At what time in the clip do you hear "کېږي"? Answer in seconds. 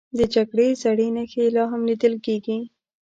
2.25-2.57